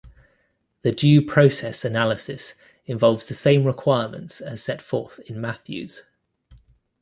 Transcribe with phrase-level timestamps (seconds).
[0.81, 2.55] The due process analysis
[2.87, 6.01] involves the same requirements as set forth in Matthews.